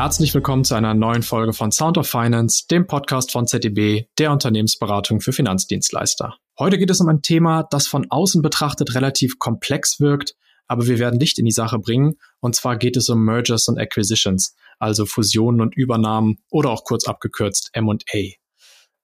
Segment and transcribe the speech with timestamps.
[0.00, 4.30] Herzlich willkommen zu einer neuen Folge von Sound of Finance, dem Podcast von ZDB, der
[4.30, 6.36] Unternehmensberatung für Finanzdienstleister.
[6.56, 10.36] Heute geht es um ein Thema, das von außen betrachtet relativ komplex wirkt,
[10.68, 12.14] aber wir werden Licht in die Sache bringen.
[12.38, 17.08] Und zwar geht es um Mergers und Acquisitions, also Fusionen und Übernahmen oder auch kurz
[17.08, 18.34] abgekürzt M&A.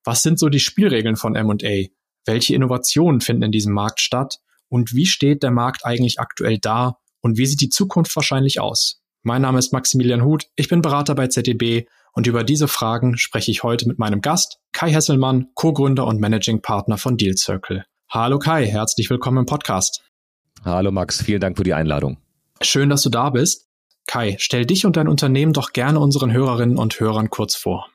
[0.05, 1.89] Was sind so die Spielregeln von M&A?
[2.25, 4.39] Welche Innovationen finden in diesem Markt statt?
[4.69, 6.99] Und wie steht der Markt eigentlich aktuell da?
[7.21, 9.01] Und wie sieht die Zukunft wahrscheinlich aus?
[9.27, 13.51] Mein Name ist Maximilian Huth, ich bin Berater bei ZDB und über diese Fragen spreche
[13.51, 17.87] ich heute mit meinem Gast, Kai Hesselmann, Co-Gründer und Managing Partner von Deal Circle.
[18.11, 20.05] Hallo Kai, herzlich willkommen im Podcast.
[20.63, 22.19] Hallo Max, vielen Dank für die Einladung.
[22.61, 23.67] Schön, dass du da bist.
[24.07, 27.89] Kai, stell dich und dein Unternehmen doch gerne unseren Hörerinnen und Hörern kurz vor.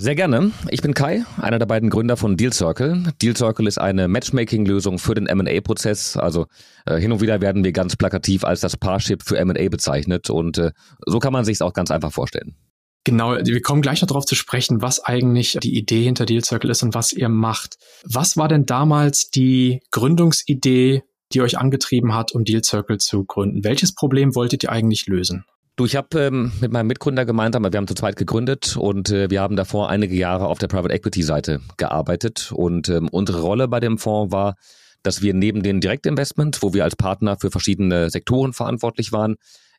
[0.00, 0.50] Sehr gerne.
[0.70, 3.12] Ich bin Kai, einer der beiden Gründer von Deal Circle.
[3.20, 6.16] Deal Circle ist eine Matchmaking-Lösung für den M&A-Prozess.
[6.16, 6.46] Also
[6.86, 10.56] äh, hin und wieder werden wir ganz plakativ als das Parship für M&A bezeichnet und
[10.56, 10.70] äh,
[11.04, 12.56] so kann man sich es auch ganz einfach vorstellen.
[13.04, 16.70] Genau, wir kommen gleich noch darauf zu sprechen, was eigentlich die Idee hinter Deal Circle
[16.70, 17.76] ist und was ihr macht.
[18.02, 21.02] Was war denn damals die Gründungsidee,
[21.34, 23.64] die euch angetrieben hat, um Deal Circle zu gründen?
[23.64, 25.44] Welches Problem wolltet ihr eigentlich lösen?
[25.76, 29.30] Du, ich habe ähm, mit meinem Mitgründer gemeinsam, wir haben zu zweit gegründet und äh,
[29.30, 33.66] wir haben davor einige Jahre auf der Private Equity Seite gearbeitet und ähm, unsere Rolle
[33.68, 34.56] bei dem Fonds war,
[35.02, 39.36] dass wir neben den Direktinvestment, wo wir als Partner für verschiedene Sektoren verantwortlich waren,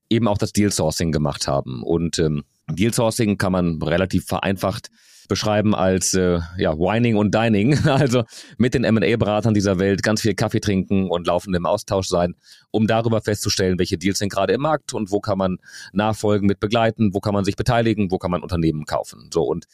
[0.10, 1.84] eben auch das Deal Sourcing gemacht haben.
[1.84, 4.90] Und ähm, Deal Sourcing kann man relativ vereinfacht
[5.32, 8.26] beschreiben als äh, ja, Whining und Dining, also
[8.58, 12.36] mit den M&A-Beratern dieser Welt ganz viel Kaffee trinken und laufend im Austausch sein,
[12.70, 15.58] um darüber festzustellen, welche Deals sind gerade im Markt und wo kann man
[15.94, 19.30] Nachfolgen mit begleiten, wo kann man sich beteiligen, wo kann man Unternehmen kaufen.
[19.34, 19.68] So und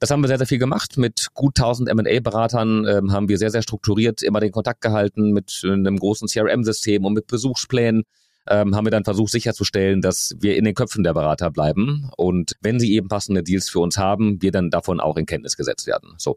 [0.00, 0.96] das haben wir sehr, sehr viel gemacht.
[0.96, 5.60] Mit gut 1000 M&A-Beratern ähm, haben wir sehr, sehr strukturiert immer den Kontakt gehalten mit
[5.62, 8.02] einem großen CRM-System und mit Besuchsplänen
[8.50, 12.52] ähm, haben wir dann versucht sicherzustellen, dass wir in den Köpfen der Berater bleiben und
[12.60, 15.86] wenn sie eben passende Deals für uns haben, wir dann davon auch in Kenntnis gesetzt
[15.86, 16.14] werden.
[16.18, 16.36] So.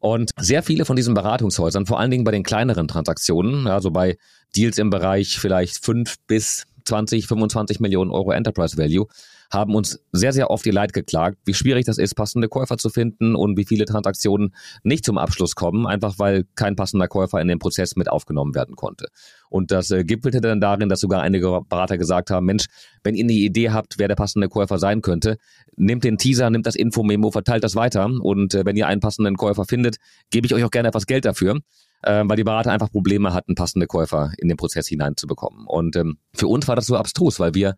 [0.00, 4.16] Und sehr viele von diesen Beratungshäusern, vor allen Dingen bei den kleineren Transaktionen, also bei
[4.54, 9.06] Deals im Bereich vielleicht fünf bis 20, 25 Millionen Euro Enterprise Value,
[9.50, 12.90] haben uns sehr, sehr oft ihr Leid geklagt, wie schwierig das ist, passende Käufer zu
[12.90, 17.48] finden und wie viele Transaktionen nicht zum Abschluss kommen, einfach weil kein passender Käufer in
[17.48, 19.06] den Prozess mit aufgenommen werden konnte.
[19.48, 22.66] Und das äh, gipfelte dann darin, dass sogar einige Berater gesagt haben, Mensch,
[23.02, 25.38] wenn ihr eine Idee habt, wer der passende Käufer sein könnte,
[25.76, 29.36] nehmt den Teaser, nehmt das Info-Memo, verteilt das weiter und äh, wenn ihr einen passenden
[29.36, 29.96] Käufer findet,
[30.30, 31.60] gebe ich euch auch gerne etwas Geld dafür
[32.02, 35.66] äh, weil die Berater einfach Probleme hatten, passende Käufer in den Prozess hineinzubekommen.
[35.66, 37.74] Und ähm, für uns war das so abstrus, weil wir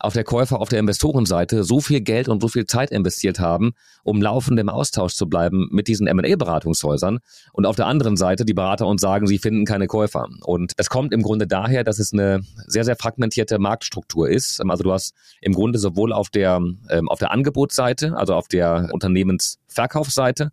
[0.00, 3.72] auf der Käufer, auf der Investorenseite so viel Geld und so viel Zeit investiert haben,
[4.02, 7.18] um laufend im Austausch zu bleiben mit diesen M&A-Beratungshäusern
[7.52, 10.26] und auf der anderen Seite die Berater uns sagen, sie finden keine Käufer.
[10.42, 14.60] Und das kommt im Grunde daher, dass es eine sehr, sehr fragmentierte Marktstruktur ist.
[14.66, 18.88] Also du hast im Grunde sowohl auf der, ähm, auf der Angebotsseite, also auf der
[18.92, 20.50] Unternehmensverkaufsseite,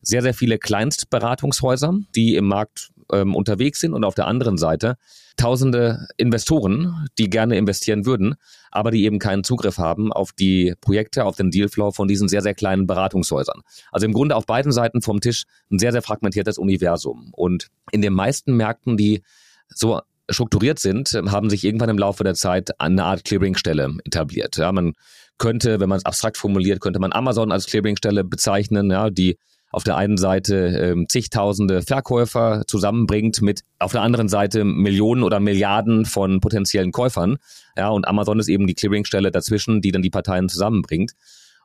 [0.00, 4.96] sehr, sehr viele Kleinstberatungshäuser, die im Markt ähm, unterwegs sind und auf der anderen Seite
[5.36, 8.36] tausende Investoren, die gerne investieren würden,
[8.70, 12.42] aber die eben keinen Zugriff haben auf die Projekte, auf den Dealflow von diesen sehr,
[12.42, 13.62] sehr kleinen Beratungshäusern.
[13.92, 17.30] Also im Grunde auf beiden Seiten vom Tisch ein sehr, sehr fragmentiertes Universum.
[17.32, 19.22] Und in den meisten Märkten, die
[19.68, 24.56] so strukturiert sind, haben sich irgendwann im Laufe der Zeit eine Art Clearingstelle etabliert.
[24.56, 24.94] Ja, man
[25.38, 29.38] könnte, wenn man es abstrakt formuliert, könnte man Amazon als Clearingstelle bezeichnen, ja, die
[29.72, 35.40] auf der einen Seite ähm, zigtausende Verkäufer zusammenbringt mit auf der anderen Seite Millionen oder
[35.40, 37.36] Milliarden von potenziellen Käufern.
[37.76, 41.12] Ja, und Amazon ist eben die Clearingstelle dazwischen, die dann die Parteien zusammenbringt.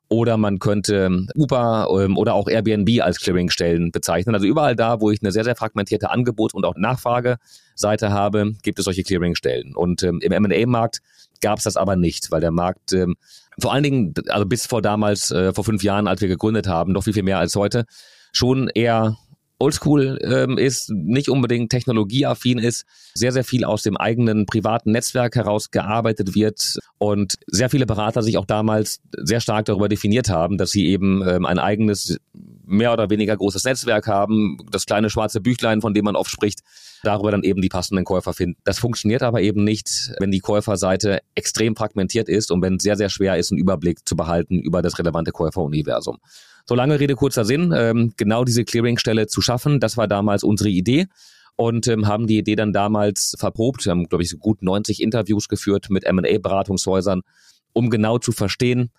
[0.09, 4.35] Oder man könnte ähm, Uber ähm, oder auch Airbnb als Clearingstellen bezeichnen.
[4.35, 8.77] Also überall da, wo ich eine sehr, sehr fragmentierte Angebot- und auch Nachfrageseite habe, gibt
[8.77, 9.73] es solche Clearingstellen.
[9.73, 10.99] Und ähm, im M&A-Markt
[11.41, 13.15] gab es das aber nicht, weil der Markt ähm,
[13.59, 16.93] vor allen Dingen, also bis vor damals, äh, vor fünf Jahren, als wir gegründet haben,
[16.93, 17.85] noch viel, viel mehr als heute,
[18.31, 19.17] schon eher
[19.61, 25.35] oldschool ähm, ist, nicht unbedingt technologieaffin ist, sehr, sehr viel aus dem eigenen privaten Netzwerk
[25.35, 30.57] heraus gearbeitet wird und sehr viele Berater sich auch damals sehr stark darüber definiert haben,
[30.57, 32.17] dass sie eben ähm, ein eigenes,
[32.65, 36.61] mehr oder weniger großes Netzwerk haben, das kleine schwarze Büchlein, von dem man oft spricht,
[37.03, 38.57] darüber dann eben die passenden Käufer finden.
[38.63, 42.97] Das funktioniert aber eben nicht, wenn die Käuferseite extrem fragmentiert ist und wenn es sehr,
[42.97, 46.17] sehr schwer ist, einen Überblick zu behalten über das relevante Käuferuniversum.
[46.71, 50.69] So lange Rede, kurzer Sinn, ähm, genau diese Clearingstelle zu schaffen, das war damals unsere
[50.69, 51.07] Idee
[51.57, 53.83] und ähm, haben die Idee dann damals verprobt.
[53.83, 57.23] Wir haben, glaube ich, so gut 90 Interviews geführt mit M&A-Beratungshäusern,
[57.73, 58.89] um genau zu verstehen,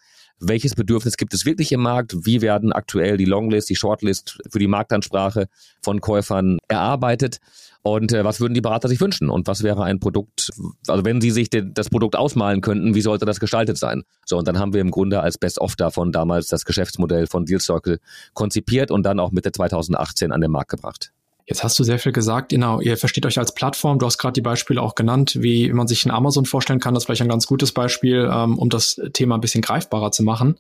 [0.43, 4.59] welches Bedürfnis gibt es wirklich im Markt, wie werden aktuell die Longlist, die Shortlist für
[4.59, 5.47] die Marktansprache
[5.83, 7.39] von Käufern erarbeitet
[7.83, 10.51] und äh, was würden die Berater sich wünschen und was wäre ein Produkt,
[10.87, 14.03] also wenn sie sich den, das Produkt ausmalen könnten, wie sollte das gestaltet sein?
[14.25, 17.61] So, und dann haben wir im Grunde als Best-of davon damals das Geschäftsmodell von Deal
[17.61, 17.99] Circle
[18.35, 21.13] konzipiert und dann auch Mitte 2018 an den Markt gebracht.
[21.53, 23.99] Jetzt hast du sehr viel gesagt, genau, ihr versteht euch als Plattform.
[23.99, 26.95] Du hast gerade die Beispiele auch genannt, wie man sich in Amazon vorstellen kann.
[26.95, 30.23] Das ist vielleicht ein ganz gutes Beispiel, ähm, um das Thema ein bisschen greifbarer zu
[30.23, 30.59] machen.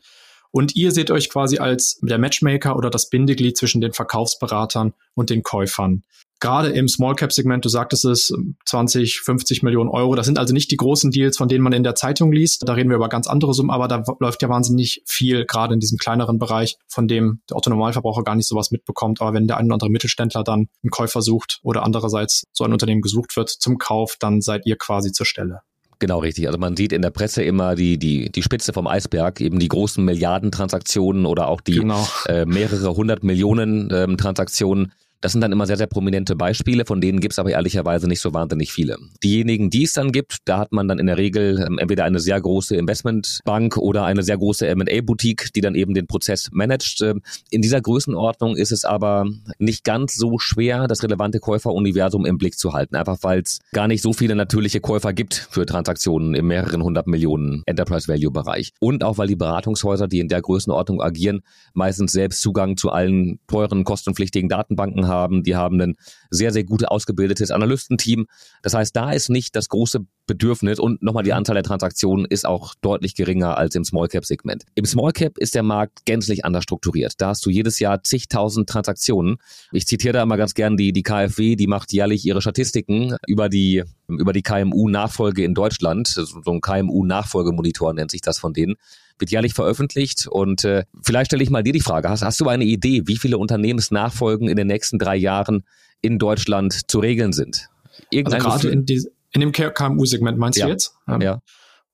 [0.50, 5.31] Und ihr seht euch quasi als der Matchmaker oder das Bindeglied zwischen den Verkaufsberatern und
[5.31, 6.03] den Käufern
[6.43, 8.35] gerade im Small Cap Segment, du sagtest es,
[8.67, 10.15] 20, 50 Millionen Euro.
[10.15, 12.69] Das sind also nicht die großen Deals, von denen man in der Zeitung liest.
[12.69, 15.81] Da reden wir über ganz andere Summen, aber da läuft ja wahnsinnig viel, gerade in
[15.81, 19.23] diesem kleineren Bereich, von dem der Autonormalverbraucher gar nicht sowas mitbekommt.
[19.23, 22.73] Aber wenn der ein oder andere Mittelständler dann einen Käufer sucht oder andererseits so ein
[22.73, 25.61] Unternehmen gesucht wird zum Kauf, dann seid ihr quasi zur Stelle.
[26.00, 26.49] Genau, richtig.
[26.49, 29.69] Also man sieht in der Presse immer die, die, die Spitze vom Eisberg, eben die
[29.69, 32.05] großen Milliardentransaktionen oder auch die genau.
[32.27, 34.91] äh, mehrere hundert Millionen ähm, Transaktionen.
[35.22, 38.20] Das sind dann immer sehr, sehr prominente Beispiele, von denen gibt es aber ehrlicherweise nicht
[38.20, 38.98] so wahnsinnig viele.
[39.22, 42.19] Diejenigen, die es dann gibt, da hat man dann in der Regel ähm, entweder eine
[42.19, 47.02] sehr große Investmentbank oder eine sehr große M&A-Boutique, die dann eben den Prozess managt.
[47.02, 49.26] Ähm, in dieser Größenordnung ist es aber
[49.60, 53.86] nicht ganz so schwer, das relevante Käuferuniversum im Blick zu halten, einfach weil es gar
[53.86, 58.72] nicht so viele natürliche Käufer gibt für Transaktionen im mehreren hundert Millionen Enterprise-Value-Bereich.
[58.80, 61.42] Und auch weil die Beratungshäuser, die in der Größenordnung agieren,
[61.74, 65.44] meistens selbst Zugang zu allen teuren, kostenpflichtigen Datenbanken haben haben.
[65.44, 65.94] Die haben ein
[66.31, 68.26] sehr, sehr gut ausgebildetes Analystenteam.
[68.62, 72.47] Das heißt, da ist nicht das große Bedürfnis und nochmal die Anzahl der Transaktionen ist
[72.47, 74.64] auch deutlich geringer als im Small Cap Segment.
[74.75, 77.14] Im Small Cap ist der Markt gänzlich anders strukturiert.
[77.19, 79.37] Da hast du jedes Jahr zigtausend Transaktionen.
[79.73, 83.49] Ich zitiere da immer ganz gern die, die KfW, die macht jährlich ihre Statistiken über
[83.49, 86.08] die, über die KMU-Nachfolge in Deutschland.
[86.08, 88.76] So ein KMU-Nachfolgemonitor nennt sich das von denen
[89.22, 90.26] wird jährlich veröffentlicht.
[90.26, 93.16] Und äh, vielleicht stelle ich mal dir die Frage, hast, hast du eine Idee, wie
[93.16, 95.64] viele Unternehmensnachfolgen in den nächsten drei Jahren
[96.02, 97.69] in Deutschland zu regeln sind?
[98.10, 100.66] Irgendein also gerade in, die, in dem KMU-Segment meinst ja.
[100.66, 100.94] du jetzt?
[101.08, 101.40] Ähm, ja.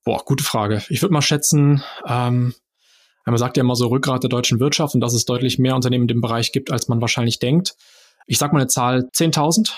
[0.03, 0.81] Boah, gute Frage.
[0.89, 2.53] Ich würde mal schätzen, ähm,
[3.25, 6.05] man sagt ja immer so Rückgrat der deutschen Wirtschaft und dass es deutlich mehr Unternehmen
[6.05, 7.75] in dem Bereich gibt, als man wahrscheinlich denkt.
[8.25, 9.71] Ich sag mal eine Zahl 10.000.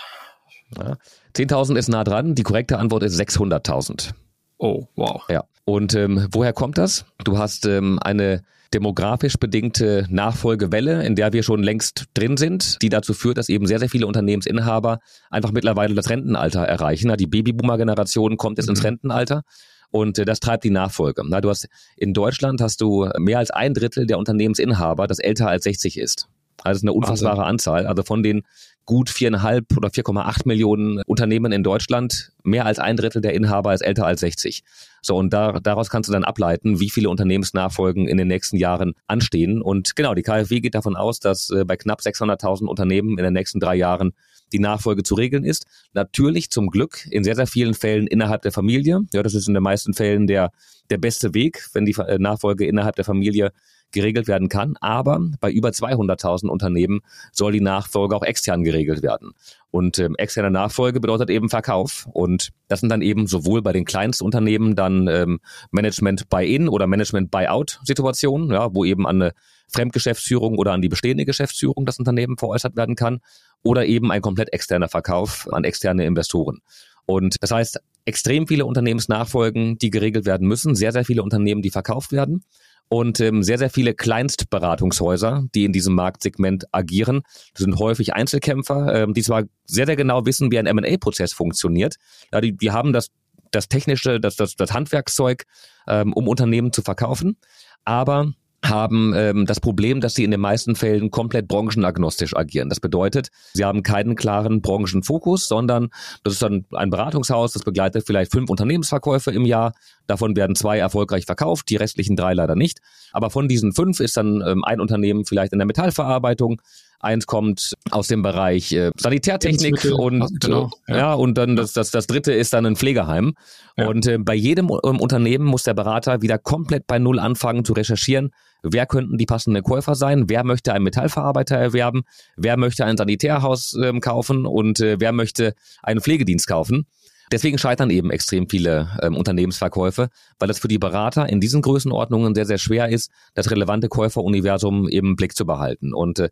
[0.77, 0.95] Ja.
[1.35, 2.33] 10.000 ist nah dran.
[2.33, 4.13] Die korrekte Antwort ist 600.000.
[4.61, 5.23] Oh, wow.
[5.27, 5.43] Ja.
[5.65, 7.05] Und ähm, woher kommt das?
[7.23, 8.43] Du hast ähm, eine
[8.75, 13.65] demografisch bedingte Nachfolgewelle, in der wir schon längst drin sind, die dazu führt, dass eben
[13.65, 14.99] sehr, sehr viele Unternehmensinhaber
[15.31, 17.11] einfach mittlerweile das Rentenalter erreichen.
[17.17, 18.73] Die Babyboomer-Generation kommt jetzt mhm.
[18.73, 19.41] ins Rentenalter.
[19.89, 21.23] Und äh, das treibt die Nachfolge.
[21.25, 21.67] Na, du hast
[21.97, 26.27] in Deutschland hast du mehr als ein Drittel der Unternehmensinhaber, das älter als 60 ist.
[26.63, 27.49] Also eine unfassbare Wahnsinn.
[27.49, 27.87] Anzahl.
[27.87, 28.43] Also von den
[28.85, 33.81] gut viereinhalb oder 4,8 Millionen Unternehmen in Deutschland, mehr als ein Drittel der Inhaber ist
[33.81, 34.63] älter als 60.
[35.01, 38.93] So, und da, daraus kannst du dann ableiten, wie viele Unternehmensnachfolgen in den nächsten Jahren
[39.07, 39.61] anstehen.
[39.61, 43.33] Und genau, die KfW geht davon aus, dass äh, bei knapp 600.000 Unternehmen in den
[43.33, 44.13] nächsten drei Jahren
[44.51, 45.65] die Nachfolge zu regeln ist.
[45.93, 49.01] Natürlich zum Glück in sehr, sehr vielen Fällen innerhalb der Familie.
[49.13, 50.51] Ja, das ist in den meisten Fällen der,
[50.89, 53.51] der beste Weg, wenn die äh, Nachfolge innerhalb der Familie
[53.91, 54.75] geregelt werden kann.
[54.81, 57.01] Aber bei über 200.000 Unternehmen
[57.31, 59.31] soll die Nachfolge auch extern geregelt werden.
[59.71, 62.07] Und ähm, externe Nachfolge bedeutet eben Verkauf.
[62.11, 65.39] Und das sind dann eben sowohl bei den Kleinstunternehmen dann ähm,
[65.71, 69.31] Management Buy-in oder Management Buy-out-Situationen, ja, wo eben an eine
[69.69, 73.19] Fremdgeschäftsführung oder an die bestehende Geschäftsführung das Unternehmen veräußert werden kann,
[73.63, 76.59] oder eben ein komplett externer Verkauf an externe Investoren.
[77.05, 81.71] Und das heißt, extrem viele Unternehmensnachfolgen, die geregelt werden müssen, sehr, sehr viele Unternehmen, die
[81.71, 82.43] verkauft werden
[82.91, 87.21] und ähm, sehr, sehr viele Kleinstberatungshäuser, die in diesem Marktsegment agieren.
[87.53, 91.95] Das sind häufig Einzelkämpfer, ähm, die zwar sehr, sehr genau wissen, wie ein M&A-Prozess funktioniert.
[92.33, 93.07] Ja, die, die haben das,
[93.51, 95.45] das technische, das, das, das Handwerkszeug,
[95.87, 97.37] ähm, um Unternehmen zu verkaufen,
[97.85, 98.33] aber
[98.63, 102.69] haben ähm, das Problem, dass sie in den meisten Fällen komplett branchenagnostisch agieren.
[102.69, 105.89] Das bedeutet, sie haben keinen klaren Branchenfokus, sondern
[106.23, 109.73] das ist dann ein Beratungshaus, das begleitet vielleicht fünf Unternehmensverkäufe im Jahr.
[110.05, 112.79] Davon werden zwei erfolgreich verkauft, die restlichen drei leider nicht.
[113.11, 116.61] Aber von diesen fünf ist dann ähm, ein Unternehmen vielleicht in der Metallverarbeitung,
[117.01, 120.97] Eins kommt aus dem Bereich äh, Sanitärtechnik und genau, ja.
[120.97, 121.13] ja.
[121.13, 123.33] und dann das, das, das dritte ist dann ein Pflegeheim.
[123.77, 123.87] Ja.
[123.87, 127.73] Und äh, bei jedem ähm, Unternehmen muss der Berater wieder komplett bei Null anfangen zu
[127.73, 128.31] recherchieren.
[128.63, 130.29] Wer könnten die passenden Käufer sein?
[130.29, 132.03] Wer möchte einen Metallverarbeiter erwerben?
[132.35, 134.45] Wer möchte ein Sanitärhaus ähm, kaufen?
[134.45, 136.85] Und äh, wer möchte einen Pflegedienst kaufen?
[137.31, 142.35] Deswegen scheitern eben extrem viele ähm, Unternehmensverkäufe, weil es für die Berater in diesen Größenordnungen
[142.35, 145.93] sehr, sehr schwer ist, das relevante Käuferuniversum im Blick zu behalten.
[145.93, 146.29] Und äh,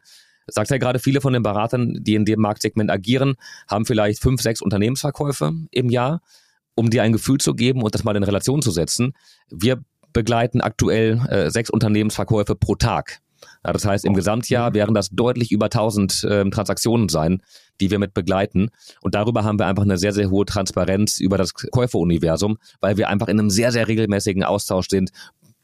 [0.51, 3.35] sagt ja gerade, viele von den Beratern, die in dem Marktsegment agieren,
[3.67, 6.21] haben vielleicht fünf, sechs Unternehmensverkäufe im Jahr.
[6.75, 9.13] Um dir ein Gefühl zu geben und das mal in Relation zu setzen,
[9.49, 13.19] wir begleiten aktuell äh, sechs Unternehmensverkäufe pro Tag.
[13.65, 14.13] Ja, das heißt, im.
[14.13, 17.41] Gesamtjahr werden das deutlich über 1000 äh, Transaktionen sein,
[17.79, 18.69] die wir mit begleiten.
[19.01, 23.07] Und darüber haben wir einfach eine sehr, sehr hohe Transparenz über das Käuferuniversum, weil wir
[23.07, 25.11] einfach in einem sehr, sehr regelmäßigen Austausch sind,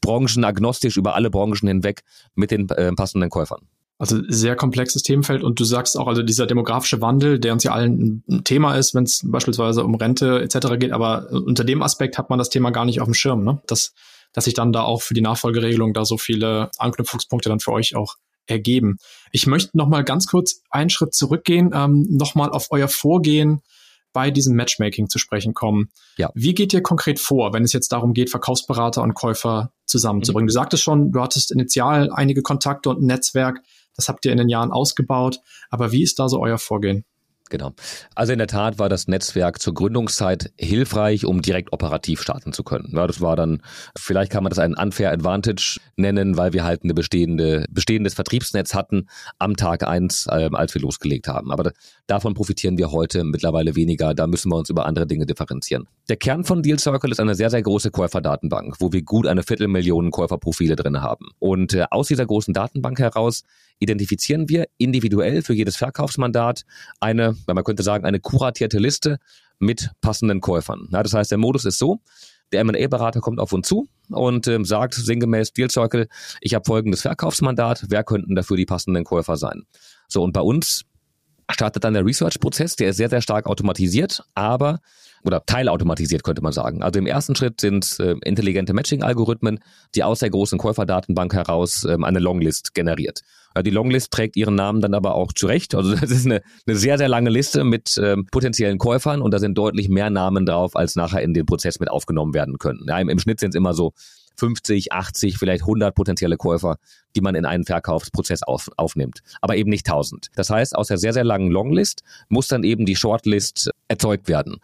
[0.00, 2.02] branchenagnostisch über alle Branchen hinweg
[2.34, 3.60] mit den äh, passenden Käufern.
[3.98, 7.72] Also sehr komplexes Themenfeld und du sagst auch, also dieser demografische Wandel, der uns ja
[7.72, 10.78] allen ein Thema ist, wenn es beispielsweise um Rente etc.
[10.78, 13.62] geht, aber unter dem Aspekt hat man das Thema gar nicht auf dem Schirm, ne?
[13.66, 13.94] Dass,
[14.34, 17.96] dass sich dann da auch für die Nachfolgeregelung da so viele Anknüpfungspunkte dann für euch
[17.96, 18.98] auch ergeben.
[19.32, 23.62] Ich möchte noch mal ganz kurz einen Schritt zurückgehen, ähm, noch mal auf euer Vorgehen
[24.12, 25.90] bei diesem Matchmaking zu sprechen kommen.
[26.16, 26.30] Ja.
[26.34, 30.46] Wie geht ihr konkret vor, wenn es jetzt darum geht, Verkaufsberater und Käufer zusammenzubringen?
[30.46, 30.48] Mhm.
[30.48, 33.60] Du sagtest schon, du hattest initial einige Kontakte und ein Netzwerk.
[33.96, 35.40] Das habt ihr in den Jahren ausgebaut.
[35.70, 37.04] Aber wie ist da so euer Vorgehen?
[37.48, 37.72] Genau.
[38.14, 42.64] Also in der Tat war das Netzwerk zur Gründungszeit hilfreich, um direkt operativ starten zu
[42.64, 42.92] können.
[42.94, 43.62] Ja, das war dann,
[43.96, 48.74] vielleicht kann man das einen unfair advantage nennen, weil wir halt eine bestehende, bestehendes Vertriebsnetz
[48.74, 51.52] hatten am Tag eins, äh, als wir losgelegt haben.
[51.52, 51.72] Aber
[52.06, 54.14] davon profitieren wir heute mittlerweile weniger.
[54.14, 55.86] Da müssen wir uns über andere Dinge differenzieren.
[56.08, 59.42] Der Kern von Deal Circle ist eine sehr, sehr große Käuferdatenbank, wo wir gut eine
[59.42, 61.28] Viertelmillion Käuferprofile drin haben.
[61.38, 63.44] Und äh, aus dieser großen Datenbank heraus
[63.78, 66.64] identifizieren wir individuell für jedes Verkaufsmandat
[67.00, 69.18] eine, man könnte sagen, eine kuratierte Liste
[69.58, 70.88] mit passenden Käufern.
[70.92, 72.00] Ja, das heißt, der Modus ist so,
[72.52, 76.08] der M&A-Berater kommt auf uns zu und ähm, sagt sinngemäß Deal Circle,
[76.40, 79.64] ich habe folgendes Verkaufsmandat, wer könnten dafür die passenden Käufer sein?
[80.08, 80.84] So, und bei uns
[81.50, 84.80] startet dann der Research-Prozess, der ist sehr, sehr stark automatisiert, aber
[85.26, 86.82] oder teilautomatisiert könnte man sagen.
[86.82, 89.60] Also im ersten Schritt sind äh, intelligente Matching-Algorithmen,
[89.94, 93.22] die aus der großen Käuferdatenbank heraus ähm, eine Longlist generiert.
[93.54, 95.74] Ja, die Longlist trägt ihren Namen dann aber auch zurecht.
[95.74, 99.38] Also das ist eine, eine sehr, sehr lange Liste mit ähm, potenziellen Käufern und da
[99.38, 102.84] sind deutlich mehr Namen drauf, als nachher in den Prozess mit aufgenommen werden können.
[102.86, 103.92] Ja, im, im Schnitt sind es immer so
[104.36, 106.76] 50, 80, vielleicht 100 potenzielle Käufer,
[107.14, 109.20] die man in einen Verkaufsprozess auf, aufnimmt.
[109.40, 110.28] Aber eben nicht 1000.
[110.34, 114.56] Das heißt, aus der sehr, sehr langen Longlist muss dann eben die Shortlist erzeugt werden.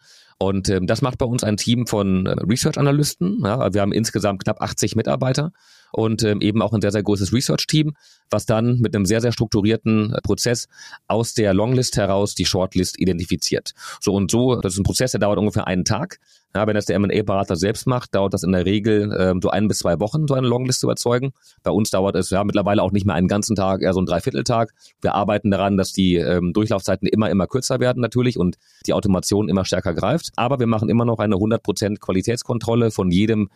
[0.42, 3.42] Und ähm, das macht bei uns ein Team von äh, Research-Analysten.
[3.44, 5.52] Ja, wir haben insgesamt knapp 80 Mitarbeiter
[5.92, 7.94] und ähm, eben auch ein sehr, sehr großes Research-Team,
[8.30, 10.68] was dann mit einem sehr, sehr strukturierten äh, Prozess
[11.06, 13.72] aus der Longlist heraus die Shortlist identifiziert.
[14.00, 16.18] So und so, das ist ein Prozess, der dauert ungefähr einen Tag.
[16.54, 19.68] Ja, wenn das der M&A-Berater selbst macht, dauert das in der Regel ähm, so ein
[19.68, 21.32] bis zwei Wochen, so eine Longlist zu überzeugen.
[21.62, 24.06] Bei uns dauert es ja mittlerweile auch nicht mehr einen ganzen Tag, eher so ein
[24.06, 24.74] Dreivierteltag.
[25.00, 28.56] Wir arbeiten daran, dass die ähm, Durchlaufzeiten immer, immer kürzer werden natürlich und
[28.86, 30.30] die Automation immer stärker greift.
[30.36, 33.48] Aber wir machen immer noch eine 100% Qualitätskontrolle von jedem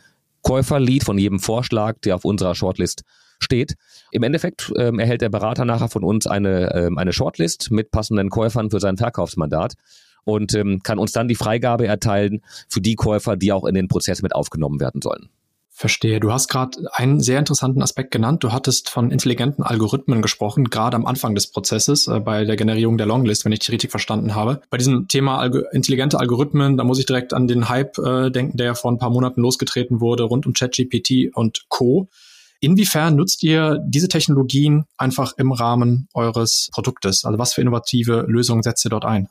[0.47, 3.03] Käuferlied, von jedem Vorschlag, der auf unserer Shortlist
[3.41, 3.75] steht.
[4.12, 8.31] Im Endeffekt ähm, erhält der Berater nachher von uns eine, ähm, eine Shortlist mit passenden
[8.31, 9.75] Käufern für sein Verkaufsmandat
[10.23, 13.88] und ähm, kann uns dann die Freigabe erteilen für die Käufer, die auch in den
[13.88, 15.31] Prozess mit aufgenommen werden sollen.
[15.78, 16.21] Verstehe.
[16.21, 18.42] Du hast gerade einen sehr interessanten Aspekt genannt.
[18.42, 22.97] Du hattest von intelligenten Algorithmen gesprochen, gerade am Anfang des Prozesses äh, bei der Generierung
[22.97, 24.62] der Longlist, wenn ich dich richtig verstanden habe.
[24.71, 28.56] Bei diesem Thema Algo intelligente Algorithmen, da muss ich direkt an den Hype äh, denken,
[28.56, 32.09] der vor ein paar Monaten losgetreten wurde rund um ChatGPT und Co.
[32.61, 37.26] Inwiefern nutzt ihr diese Technologien einfach im Rahmen eures Produktes?
[37.26, 39.28] Also was für innovative Lösungen setzt ihr dort ein?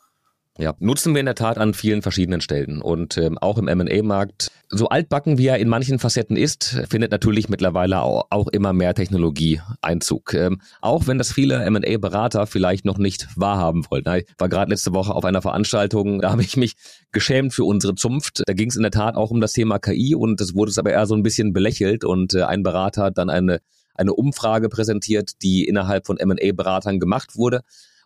[0.58, 4.52] Ja, nutzen wir in der Tat an vielen verschiedenen Stellen und ähm, auch im M&A-Markt.
[4.70, 8.94] So altbacken wie er in manchen Facetten ist, findet natürlich mittlerweile auch, auch immer mehr
[8.94, 10.34] Technologie Einzug.
[10.34, 14.06] Ähm, auch wenn das viele M&A-Berater vielleicht noch nicht wahrhaben wollen.
[14.18, 16.76] Ich war gerade letzte Woche auf einer Veranstaltung, da habe ich mich
[17.12, 18.44] geschämt für unsere Zunft.
[18.46, 20.78] Da ging es in der Tat auch um das Thema KI und es wurde es
[20.78, 23.60] aber eher so ein bisschen belächelt und äh, ein Berater hat dann eine
[23.98, 27.62] eine Umfrage präsentiert, die innerhalb von M&A-Beratern gemacht wurde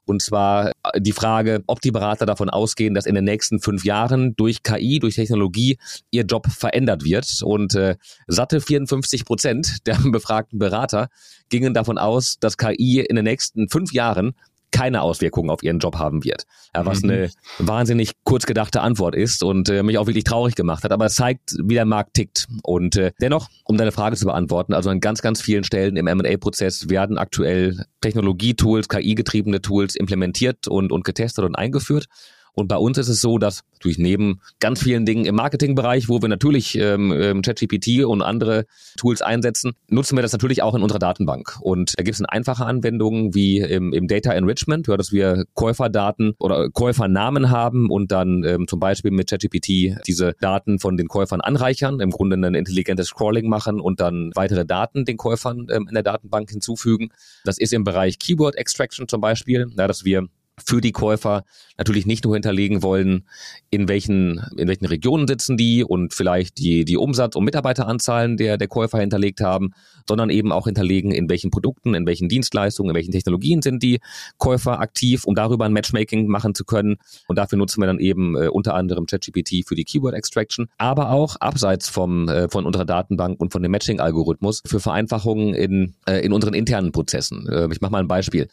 [0.09, 3.85] und zwar äh, die Frage, ob die Berater davon ausgehen, dass in den nächsten fünf
[3.85, 5.77] Jahren durch KI, durch Technologie
[6.09, 7.41] ihr Job verändert wird.
[7.43, 7.95] Und äh,
[8.27, 11.09] satte 54 Prozent der befragten Berater
[11.49, 14.33] gingen davon aus, dass KI in den nächsten fünf Jahren
[14.71, 16.43] keine Auswirkungen auf ihren Job haben wird.
[16.75, 17.09] Ja, was mhm.
[17.09, 20.91] eine wahnsinnig kurz gedachte Antwort ist und äh, mich auch wirklich traurig gemacht hat.
[20.91, 22.47] Aber es zeigt, wie der Markt tickt.
[22.63, 26.07] Und äh, dennoch, um deine Frage zu beantworten, also an ganz, ganz vielen Stellen im
[26.07, 32.07] M&A-Prozess werden aktuell Technologietools, KI-getriebene Tools implementiert und, und getestet und eingeführt.
[32.53, 36.21] Und bei uns ist es so, dass durch neben ganz vielen Dingen im Marketingbereich, wo
[36.21, 38.65] wir natürlich ähm, ähm ChatGPT und andere
[38.97, 41.57] Tools einsetzen, nutzen wir das natürlich auch in unserer Datenbank.
[41.61, 46.33] Und da gibt es einfache Anwendungen wie im, im Data Enrichment, ja, dass wir Käuferdaten
[46.39, 51.41] oder Käufernamen haben und dann ähm, zum Beispiel mit ChatGPT diese Daten von den Käufern
[51.41, 55.93] anreichern, im Grunde ein intelligentes Scrolling machen und dann weitere Daten den Käufern ähm, in
[55.93, 57.09] der Datenbank hinzufügen.
[57.45, 60.27] Das ist im Bereich Keyword Extraction zum Beispiel, ja, dass wir
[60.65, 61.43] für die Käufer
[61.77, 63.25] natürlich nicht nur hinterlegen wollen,
[63.69, 68.57] in welchen, in welchen Regionen sitzen die und vielleicht die, die Umsatz- und Mitarbeiteranzahlen der,
[68.57, 69.71] der Käufer hinterlegt haben,
[70.07, 73.99] sondern eben auch hinterlegen, in welchen Produkten, in welchen Dienstleistungen, in welchen Technologien sind die
[74.37, 76.97] Käufer aktiv, um darüber ein Matchmaking machen zu können.
[77.27, 81.11] Und dafür nutzen wir dann eben äh, unter anderem ChatGPT für die Keyword Extraction, aber
[81.11, 86.19] auch abseits vom, äh, von unserer Datenbank und von dem Matching-Algorithmus für Vereinfachungen in, äh,
[86.25, 87.47] in unseren internen Prozessen.
[87.47, 88.47] Äh, ich mache mal ein Beispiel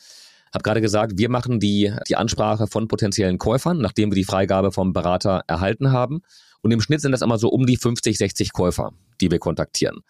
[0.56, 4.72] habe gerade gesagt, wir machen die, die Ansprache von potenziellen Käufern, nachdem wir die Freigabe
[4.72, 6.22] vom Berater erhalten haben.
[6.62, 10.00] Und im Schnitt sind das immer so um die 50, 60 Käufer, die wir kontaktieren.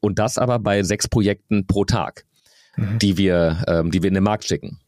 [0.00, 2.24] Und das aber bei sechs Projekten pro Tag,
[2.76, 2.98] mhm.
[2.98, 4.78] die wir, ähm, die wir in den Markt schicken.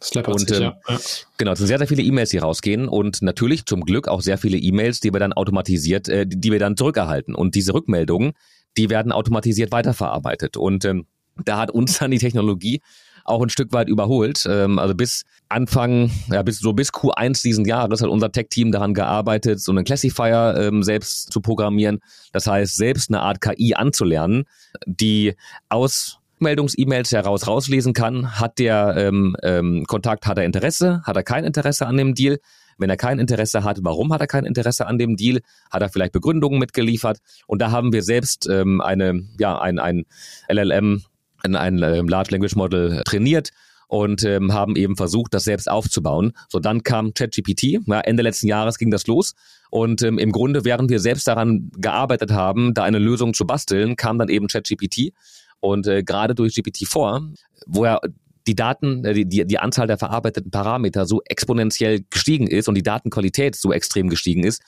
[0.00, 0.98] Das und, sich, ähm, ja.
[1.38, 4.38] Genau, es sind sehr, sehr viele E-Mails, die rausgehen und natürlich zum Glück auch sehr
[4.38, 7.34] viele E-Mails, die wir dann automatisiert, äh, die wir dann zurückerhalten.
[7.34, 8.32] Und diese Rückmeldungen,
[8.76, 10.56] die werden automatisiert weiterverarbeitet.
[10.56, 11.06] Und ähm,
[11.44, 12.80] da hat uns dann die Technologie
[13.28, 14.46] auch ein Stück weit überholt.
[14.48, 18.94] Ähm, also bis Anfang, ja, bis so bis Q1 diesen Jahres hat unser Tech-Team daran
[18.94, 22.00] gearbeitet, so einen Classifier ähm, selbst zu programmieren.
[22.32, 24.44] Das heißt, selbst eine Art KI anzulernen,
[24.86, 25.34] die
[25.68, 31.22] aus Meldungs-E-Mails heraus rauslesen kann, hat der ähm, ähm, Kontakt, hat er Interesse, hat er
[31.22, 32.38] kein Interesse an dem Deal.
[32.80, 35.40] Wenn er kein Interesse hat, warum hat er kein Interesse an dem Deal?
[35.70, 37.18] Hat er vielleicht Begründungen mitgeliefert?
[37.48, 40.04] Und da haben wir selbst ähm, eine, ja, ein, ein
[40.48, 41.02] LLM
[41.42, 43.50] ein äh, Large Language Model trainiert
[43.88, 46.32] und ähm, haben eben versucht, das selbst aufzubauen.
[46.48, 47.80] So, dann kam ChatGPT.
[47.86, 49.34] Ja, Ende letzten Jahres ging das los.
[49.70, 53.96] Und ähm, im Grunde, während wir selbst daran gearbeitet haben, da eine Lösung zu basteln,
[53.96, 55.12] kam dann eben ChatGPT.
[55.60, 57.34] Und äh, gerade durch GPT-4,
[57.66, 58.00] wo er
[58.46, 62.74] die Daten, äh, die, die, die Anzahl der verarbeiteten Parameter so exponentiell gestiegen ist und
[62.74, 64.62] die Datenqualität so extrem gestiegen ist,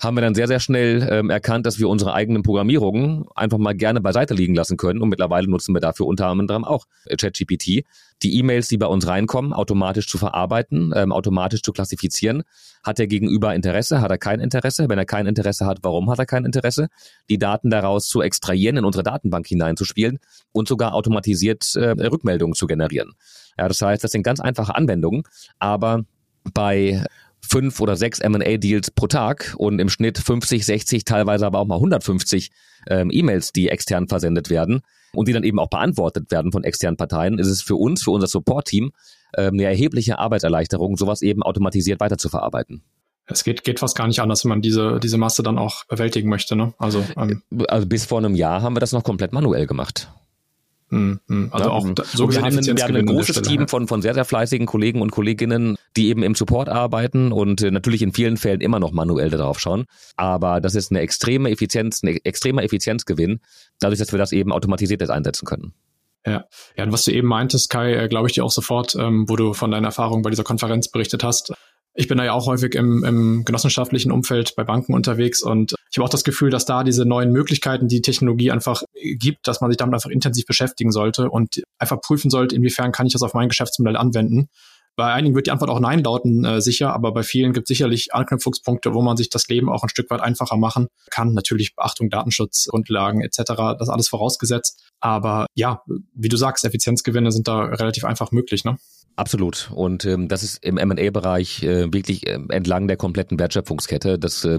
[0.00, 3.74] haben wir dann sehr, sehr schnell ähm, erkannt, dass wir unsere eigenen Programmierungen einfach mal
[3.74, 5.02] gerne beiseite liegen lassen können.
[5.02, 7.84] Und mittlerweile nutzen wir dafür unter anderem auch äh, ChatGPT,
[8.22, 12.42] die E-Mails, die bei uns reinkommen, automatisch zu verarbeiten, ähm, automatisch zu klassifizieren.
[12.82, 14.00] Hat der Gegenüber Interesse?
[14.00, 14.88] Hat er kein Interesse?
[14.88, 16.88] Wenn er kein Interesse hat, warum hat er kein Interesse?
[17.28, 20.18] Die Daten daraus zu extrahieren, in unsere Datenbank hineinzuspielen
[20.52, 23.12] und sogar automatisiert äh, Rückmeldungen zu generieren.
[23.58, 25.24] Ja, das heißt, das sind ganz einfache Anwendungen,
[25.58, 26.04] aber
[26.54, 27.04] bei
[27.40, 31.76] fünf oder sechs M&A-Deals pro Tag und im Schnitt 50, 60, teilweise aber auch mal
[31.76, 32.50] 150
[32.88, 36.96] ähm, E-Mails, die extern versendet werden und die dann eben auch beantwortet werden von externen
[36.96, 38.92] Parteien, ist es für uns, für unser Support-Team,
[39.36, 42.82] ähm, eine erhebliche Arbeitserleichterung, sowas eben automatisiert weiterzuverarbeiten.
[43.26, 46.28] Es geht, geht fast gar nicht anders, wenn man diese, diese Masse dann auch bewältigen
[46.28, 46.56] möchte.
[46.56, 46.74] Ne?
[46.78, 50.10] Also, ähm, also bis vor einem Jahr haben wir das noch komplett manuell gemacht.
[50.90, 51.48] Mhm, mhm.
[51.52, 54.24] Also ja, auch so wir, haben, wir haben ein großes Team von, von sehr, sehr
[54.24, 58.60] fleißigen Kollegen und Kolleginnen, die eben im Support arbeiten und äh, natürlich in vielen Fällen
[58.60, 59.84] immer noch manuell darauf schauen.
[60.16, 63.40] Aber das ist eine extreme Effizienz, ein extremer Effizienzgewinn,
[63.78, 65.72] dadurch, dass wir das eben automatisiert jetzt einsetzen können.
[66.26, 66.44] Ja,
[66.76, 69.36] ja, und was du eben meintest, Kai, äh, glaube ich dir auch sofort, ähm, wo
[69.36, 71.54] du von deiner Erfahrung bei dieser Konferenz berichtet hast.
[71.94, 75.98] Ich bin da ja auch häufig im, im genossenschaftlichen Umfeld bei Banken unterwegs und ich
[75.98, 79.70] habe auch das Gefühl, dass da diese neuen Möglichkeiten, die Technologie einfach gibt, dass man
[79.70, 83.34] sich damit einfach intensiv beschäftigen sollte und einfach prüfen sollte, inwiefern kann ich das auf
[83.34, 84.48] mein Geschäftsmodell anwenden.
[84.96, 87.68] Bei einigen wird die Antwort auch Nein lauten, äh, sicher, aber bei vielen gibt es
[87.68, 91.32] sicherlich Anknüpfungspunkte, wo man sich das Leben auch ein Stück weit einfacher machen kann.
[91.32, 93.42] Natürlich Beachtung Datenschutz, Grundlagen etc.,
[93.78, 94.82] das alles vorausgesetzt.
[95.00, 95.82] Aber ja,
[96.14, 98.64] wie du sagst, Effizienzgewinne sind da relativ einfach möglich.
[98.64, 98.76] Ne?
[99.16, 99.70] Absolut.
[99.74, 104.18] Und ähm, das ist im M&A-Bereich äh, wirklich äh, entlang der kompletten Wertschöpfungskette.
[104.18, 104.58] Das äh,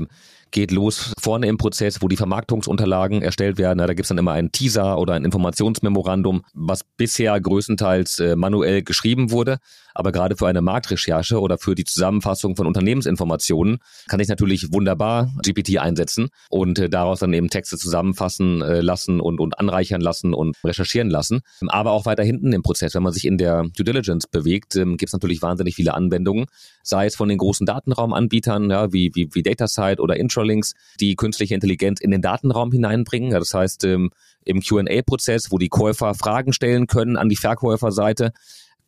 [0.51, 3.79] geht los vorne im Prozess, wo die Vermarktungsunterlagen erstellt werden.
[3.79, 8.83] Ja, da gibt's dann immer einen Teaser oder ein Informationsmemorandum, was bisher größtenteils äh, manuell
[8.83, 9.57] geschrieben wurde.
[9.93, 15.31] Aber gerade für eine Marktrecherche oder für die Zusammenfassung von Unternehmensinformationen kann ich natürlich wunderbar
[15.43, 20.33] GPT einsetzen und äh, daraus dann eben Texte zusammenfassen äh, lassen und, und anreichern lassen
[20.33, 21.41] und recherchieren lassen.
[21.67, 24.97] Aber auch weiter hinten im Prozess, wenn man sich in der Due Diligence bewegt, ähm,
[24.97, 26.45] gibt es natürlich wahnsinnig viele Anwendungen,
[26.83, 31.55] sei es von den großen Datenraumanbietern, ja, wie, wie, wie DataSite oder Intralinks, die künstliche
[31.55, 33.31] Intelligenz in den Datenraum hineinbringen.
[33.31, 34.11] Das heißt, ähm,
[34.43, 38.33] im QA-Prozess, wo die Käufer Fragen stellen können an die Verkäuferseite,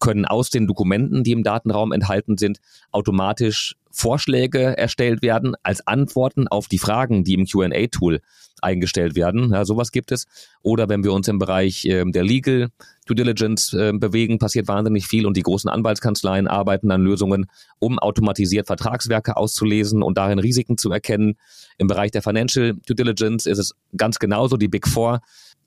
[0.03, 2.59] können aus den Dokumenten, die im Datenraum enthalten sind,
[2.91, 8.19] automatisch Vorschläge erstellt werden als Antworten auf die Fragen, die im QA-Tool
[8.61, 9.51] eingestellt werden.
[9.53, 10.25] Ja, sowas gibt es.
[10.61, 12.69] Oder wenn wir uns im Bereich äh, der Legal
[13.05, 17.47] Due Diligence äh, bewegen, passiert wahnsinnig viel und die großen Anwaltskanzleien arbeiten an Lösungen,
[17.79, 21.35] um automatisiert Vertragswerke auszulesen und darin Risiken zu erkennen.
[21.77, 24.57] Im Bereich der Financial Due Diligence ist es ganz genauso.
[24.57, 25.21] Die Big Four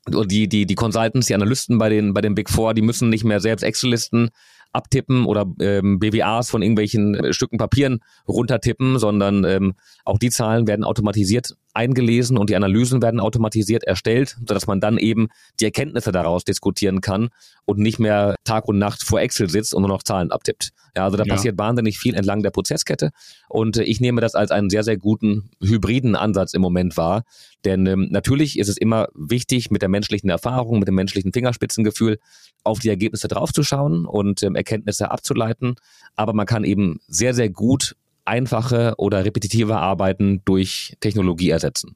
[0.07, 3.23] die, die, die Consultants, die Analysten bei den, bei den Big Four, die müssen nicht
[3.23, 4.29] mehr selbst Excel-Listen
[4.73, 10.67] abtippen oder ähm, BWAs von irgendwelchen äh, Stücken Papieren runtertippen, sondern ähm, auch die Zahlen
[10.67, 15.27] werden automatisiert eingelesen und die Analysen werden automatisiert erstellt, sodass man dann eben
[15.59, 17.29] die Erkenntnisse daraus diskutieren kann
[17.65, 20.71] und nicht mehr Tag und Nacht vor Excel sitzt und nur noch Zahlen abtippt.
[20.95, 21.35] Ja, also da ja.
[21.35, 23.11] passiert wahnsinnig viel entlang der Prozesskette
[23.47, 27.23] und äh, ich nehme das als einen sehr, sehr guten hybriden Ansatz im Moment wahr.
[27.63, 32.17] Denn ähm, natürlich ist es immer wichtig, mit der menschlichen Erfahrung, mit dem menschlichen Fingerspitzengefühl
[32.63, 35.75] auf die Ergebnisse draufzuschauen und ähm, Erkenntnisse abzuleiten.
[36.15, 37.95] Aber man kann eben sehr, sehr gut
[38.27, 41.95] einfache oder repetitive Arbeiten durch Technologie ersetzen.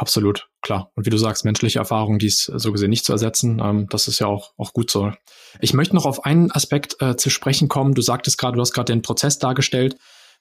[0.00, 0.90] Absolut, klar.
[0.94, 3.60] Und wie du sagst, menschliche Erfahrung, die ist so gesehen nicht zu ersetzen.
[3.62, 5.12] Ähm, das ist ja auch, auch gut so.
[5.60, 7.92] Ich möchte noch auf einen Aspekt äh, zu sprechen kommen.
[7.92, 9.96] Du sagtest gerade, du hast gerade den Prozess dargestellt.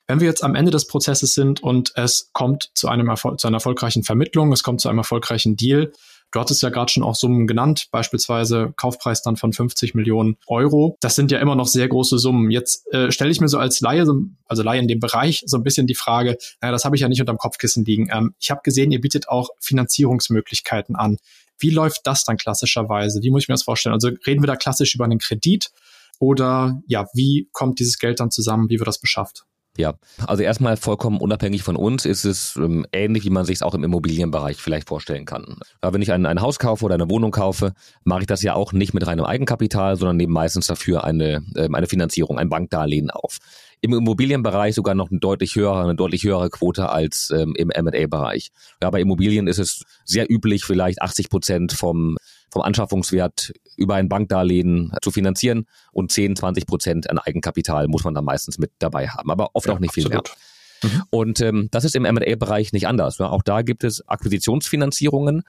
[0.08, 3.48] Wenn wir jetzt am Ende des Prozesses sind und es kommt zu einem Erfol zu
[3.48, 5.92] einer erfolgreichen Vermittlung, es kommt zu einem erfolgreichen Deal,
[6.32, 10.98] Du hattest ja gerade schon auch Summen genannt, beispielsweise Kaufpreis dann von 50 Millionen Euro.
[11.02, 12.52] Das sind ja immer noch sehr große Summen.
[12.52, 14.06] Jetzt äh, stelle ich mir so als Laie,
[14.46, 17.10] also Laie in dem Bereich, so ein bisschen die Frage, naja, das habe ich ja
[17.10, 18.10] nicht unterm Kopfkissen liegen.
[18.12, 21.18] Ähm, ich habe gesehen, ihr bietet auch Finanzierungsmöglichkeiten an.
[21.58, 23.22] Wie läuft das dann klassischerweise?
[23.24, 23.94] Wie muss ich mir das vorstellen?
[23.94, 25.72] Also reden wir da klassisch über einen Kredit
[26.20, 28.70] oder ja, wie kommt dieses Geld dann zusammen?
[28.70, 29.46] Wie wird das beschafft?
[29.80, 29.94] Ja,
[30.28, 33.74] also erstmal vollkommen unabhängig von uns ist es ähm, ähnlich, wie man sich es auch
[33.74, 35.56] im Immobilienbereich vielleicht vorstellen kann.
[35.80, 37.72] Aber wenn ich ein, ein Haus kaufe oder eine Wohnung kaufe,
[38.04, 41.70] mache ich das ja auch nicht mit reinem Eigenkapital, sondern nehme meistens dafür eine, äh,
[41.72, 43.38] eine Finanzierung, ein Bankdarlehen auf.
[43.80, 48.50] Im Immobilienbereich sogar noch eine deutlich höhere, eine deutlich höhere Quote als ähm, im M&A-Bereich.
[48.84, 52.18] Ja, bei Immobilien ist es sehr üblich, vielleicht 80 Prozent vom
[52.52, 58.14] vom Anschaffungswert über ein Bankdarlehen zu finanzieren und 10, 20 Prozent an Eigenkapital muss man
[58.14, 60.28] dann meistens mit dabei haben, aber oft ja, auch nicht viel absolut.
[60.28, 60.36] mehr.
[60.84, 61.04] Mhm.
[61.10, 63.18] Und ähm, das ist im M&A-Bereich nicht anders.
[63.18, 63.30] Ja.
[63.30, 65.44] Auch da gibt es Akquisitionsfinanzierungen,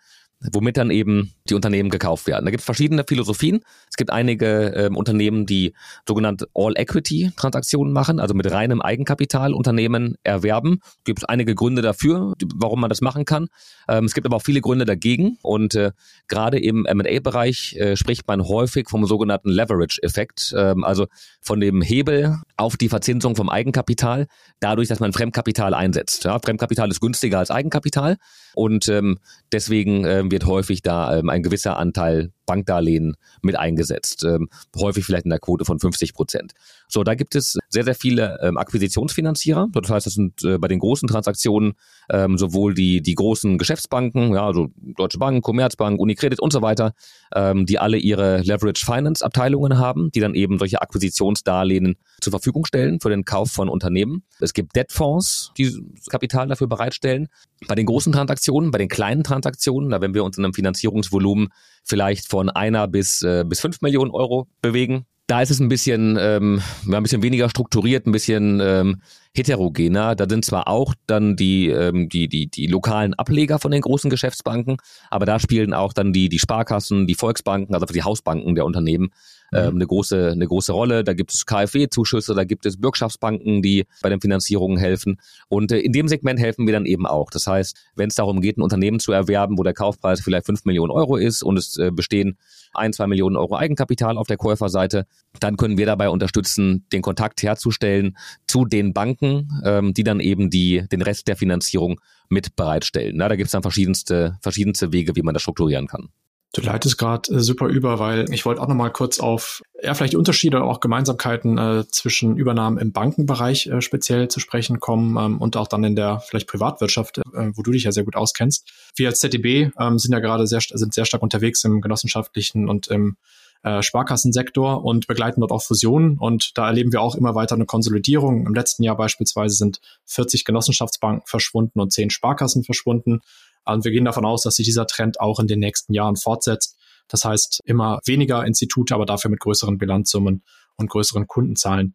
[0.52, 2.44] womit dann eben die Unternehmen gekauft werden.
[2.44, 3.60] Da gibt es verschiedene Philosophien.
[3.90, 5.74] Es gibt einige ähm, Unternehmen, die
[6.08, 10.80] sogenannte All-Equity-Transaktionen machen, also mit reinem Eigenkapital Unternehmen erwerben.
[11.04, 13.48] Gibt es einige Gründe dafür, warum man das machen kann.
[13.88, 15.36] Ähm, es gibt aber auch viele Gründe dagegen.
[15.42, 15.92] Und äh,
[16.28, 21.06] gerade im M&A-Bereich äh, spricht man häufig vom sogenannten Leverage-Effekt, ähm, also
[21.42, 24.26] von dem Hebel auf die Verzinsung vom Eigenkapital,
[24.60, 26.24] dadurch, dass man Fremdkapital einsetzt.
[26.24, 28.16] Ja, Fremdkapital ist günstiger als Eigenkapital
[28.54, 29.18] und ähm,
[29.52, 34.24] deswegen ähm, wird häufig da ähm, ein gewisser Anteil Bankdarlehen mit eingesetzt.
[34.24, 36.52] Ähm, häufig vielleicht in der Quote von 50 Prozent.
[36.88, 39.68] So, da gibt es sehr, sehr viele ähm, Akquisitionsfinanzierer.
[39.72, 41.74] Das heißt, das sind äh, bei den großen Transaktionen
[42.10, 46.92] ähm, sowohl die, die großen Geschäftsbanken, ja, also Deutsche Bank, Commerzbank, Unicredit und so weiter,
[47.32, 52.64] ähm, die alle ihre Leverage Finance Abteilungen haben, die dann eben solche Akquisitionsdarlehen zur Verfügung
[52.64, 54.24] stellen für den Kauf von Unternehmen.
[54.40, 55.72] Es gibt Debtfonds, die
[56.10, 57.28] Kapital dafür bereitstellen.
[57.68, 61.48] Bei den großen Transaktionen, bei den kleinen Transaktionen, da wenn wir uns in einem Finanzierungsvolumen
[61.84, 66.18] vielleicht von einer bis, äh, bis fünf Millionen Euro bewegen, da ist es ein bisschen,
[66.20, 69.00] ähm, ein bisschen weniger strukturiert, ein bisschen ähm,
[69.32, 70.16] heterogener.
[70.16, 74.10] Da sind zwar auch dann die, ähm, die, die, die lokalen Ableger von den großen
[74.10, 78.64] Geschäftsbanken, aber da spielen auch dann die, die Sparkassen, die Volksbanken, also die Hausbanken der
[78.64, 79.10] Unternehmen
[79.52, 81.04] ähm, eine große eine große Rolle.
[81.04, 85.20] Da gibt es KfW-Zuschüsse, da gibt es Bürgschaftsbanken, die bei den Finanzierungen helfen.
[85.48, 87.30] Und äh, in dem Segment helfen wir dann eben auch.
[87.30, 90.64] Das heißt, wenn es darum geht, ein Unternehmen zu erwerben, wo der Kaufpreis vielleicht fünf
[90.64, 92.38] Millionen Euro ist und es äh, bestehen
[92.72, 95.06] ein, zwei Millionen Euro Eigenkapital auf der Käuferseite,
[95.40, 100.50] dann können wir dabei unterstützen, den Kontakt herzustellen zu den Banken, ähm, die dann eben
[100.50, 103.16] die, den Rest der Finanzierung mit bereitstellen.
[103.16, 106.10] Na, da gibt es dann verschiedenste, verschiedenste Wege, wie man das strukturieren kann.
[106.52, 109.94] Du leitest gerade äh, super über, weil ich wollte auch noch mal kurz auf ja
[109.94, 115.16] vielleicht Unterschiede oder auch Gemeinsamkeiten äh, zwischen Übernahmen im Bankenbereich äh, speziell zu sprechen kommen
[115.16, 117.22] ähm, und auch dann in der vielleicht Privatwirtschaft, äh,
[117.54, 118.68] wo du dich ja sehr gut auskennst.
[118.96, 123.16] Wir als ZDB ähm, sind ja gerade sehr sehr stark unterwegs im genossenschaftlichen und im
[123.62, 126.18] äh, Sparkassensektor und begleiten dort auch Fusionen.
[126.18, 128.46] Und da erleben wir auch immer weiter eine Konsolidierung.
[128.46, 133.20] Im letzten Jahr beispielsweise sind 40 Genossenschaftsbanken verschwunden und 10 Sparkassen verschwunden.
[133.64, 136.76] Und wir gehen davon aus, dass sich dieser Trend auch in den nächsten Jahren fortsetzt.
[137.08, 140.42] Das heißt, immer weniger Institute, aber dafür mit größeren Bilanzsummen
[140.76, 141.94] und größeren Kundenzahlen.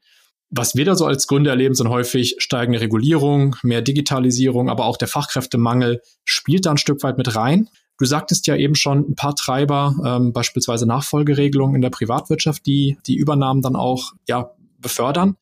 [0.50, 4.98] Was wir da so als Gründe erleben, sind häufig steigende Regulierung, mehr Digitalisierung, aber auch
[4.98, 7.70] der Fachkräftemangel spielt da ein Stück weit mit rein.
[7.98, 12.98] Du sagtest ja eben schon ein paar Treiber, ähm, beispielsweise Nachfolgeregelungen in der Privatwirtschaft, die
[13.08, 15.38] die Übernahmen dann auch ja, befördern.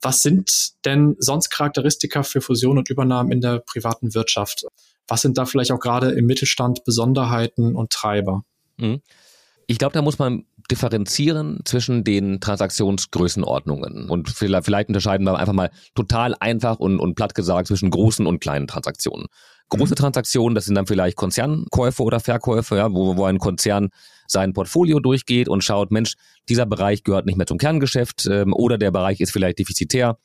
[0.00, 0.50] Was sind
[0.84, 4.64] denn sonst Charakteristika für Fusion und Übernahmen in der privaten Wirtschaft?
[5.08, 8.42] Was sind da vielleicht auch gerade im Mittelstand Besonderheiten und Treiber?
[8.76, 9.00] Mhm.
[9.66, 14.08] Ich glaube, da muss man differenzieren zwischen den Transaktionsgrößenordnungen.
[14.08, 18.26] Und vielleicht, vielleicht unterscheiden wir einfach mal total einfach und, und platt gesagt zwischen großen
[18.26, 19.26] und kleinen Transaktionen.
[19.68, 19.96] Große mhm.
[19.96, 23.90] Transaktionen, das sind dann vielleicht Konzernkäufe oder Verkäufe, ja, wo, wo ein Konzern
[24.26, 26.14] sein Portfolio durchgeht und schaut, Mensch,
[26.48, 30.18] dieser Bereich gehört nicht mehr zum Kerngeschäft ähm, oder der Bereich ist vielleicht defizitär.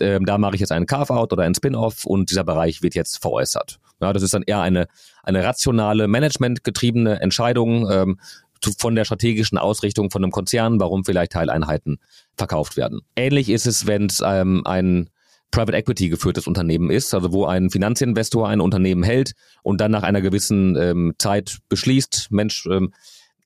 [0.00, 3.20] Ähm, da mache ich jetzt einen Carve-out oder einen Spin-off und dieser Bereich wird jetzt
[3.20, 3.78] veräußert.
[4.02, 4.86] Ja, das ist dann eher eine,
[5.22, 8.18] eine rationale, managementgetriebene Entscheidung ähm,
[8.60, 11.98] zu, von der strategischen Ausrichtung von einem Konzern, warum vielleicht Teileinheiten
[12.36, 13.00] verkauft werden.
[13.16, 15.08] Ähnlich ist es, wenn es ähm, ein
[15.52, 20.02] Private Equity geführtes Unternehmen ist, also wo ein Finanzinvestor ein Unternehmen hält und dann nach
[20.02, 22.92] einer gewissen ähm, Zeit beschließt, Mensch, ähm,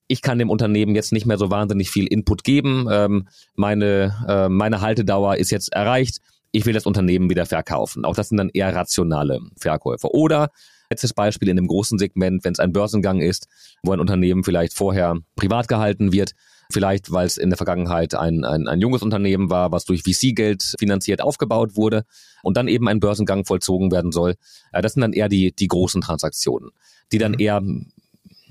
[0.08, 4.48] ich kann dem Unternehmen jetzt nicht mehr so wahnsinnig viel Input geben, ähm, meine, äh,
[4.48, 6.20] meine Haltedauer ist jetzt erreicht,
[6.56, 8.06] ich will das Unternehmen wieder verkaufen.
[8.06, 10.08] Auch das sind dann eher rationale Verkäufe.
[10.14, 10.50] Oder
[10.88, 13.46] letztes Beispiel in dem großen Segment, wenn es ein Börsengang ist,
[13.82, 16.32] wo ein Unternehmen vielleicht vorher privat gehalten wird,
[16.72, 20.76] vielleicht weil es in der Vergangenheit ein, ein, ein junges Unternehmen war, was durch VC-Geld
[20.78, 22.04] finanziert aufgebaut wurde
[22.42, 24.36] und dann eben ein Börsengang vollzogen werden soll.
[24.72, 26.70] Das sind dann eher die, die großen Transaktionen,
[27.12, 27.40] die dann mhm.
[27.40, 27.62] eher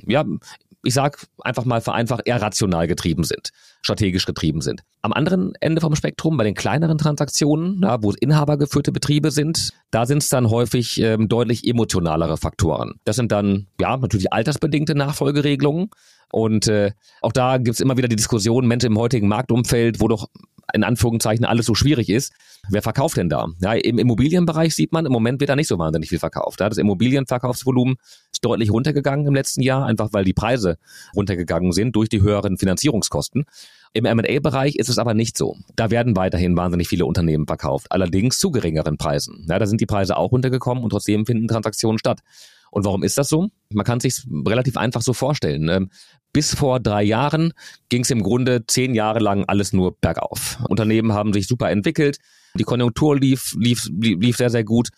[0.05, 0.23] ja,
[0.85, 3.49] ich sag einfach mal vereinfacht, eher rational getrieben sind,
[3.81, 4.83] strategisch getrieben sind.
[5.01, 9.71] Am anderen Ende vom Spektrum, bei den kleineren Transaktionen, ja, wo es inhabergeführte Betriebe sind,
[9.91, 12.93] da sind es dann häufig ähm, deutlich emotionalere Faktoren.
[13.03, 15.89] Das sind dann, ja, natürlich altersbedingte Nachfolgeregelungen.
[16.31, 20.27] Und äh, auch da gibt's immer wieder die Diskussion, Mensch, im heutigen Marktumfeld, wo doch
[20.75, 22.33] in Anführungszeichen alles so schwierig ist,
[22.69, 23.47] wer verkauft denn da?
[23.61, 26.59] Ja, Im Immobilienbereich sieht man, im Moment wird da nicht so wahnsinnig viel verkauft.
[26.59, 27.95] Ja, das Immobilienverkaufsvolumen
[28.31, 30.77] ist deutlich runtergegangen im letzten Jahr, einfach weil die Preise
[31.15, 33.45] runtergegangen sind durch die höheren Finanzierungskosten.
[33.93, 35.55] Im M&A-Bereich ist es aber nicht so.
[35.77, 39.45] Da werden weiterhin wahnsinnig viele Unternehmen verkauft, allerdings zu geringeren Preisen.
[39.49, 42.19] Ja, da sind die Preise auch runtergekommen und trotzdem finden Transaktionen statt.
[42.71, 43.47] Und warum ist das so?
[43.71, 45.89] Man kann sich relativ einfach so vorstellen.
[46.35, 47.53] Bis vor drei Jahren
[47.87, 50.57] ging es im Grunde zehn Jahre lang alles nur bergauf.
[50.67, 52.17] Unternehmen haben sich super entwickelt,
[52.55, 54.89] die Konjunktur lief, lief, lief sehr, sehr gut.